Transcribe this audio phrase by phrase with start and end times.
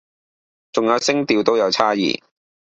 [0.71, 2.19] 仲有聲調都有差異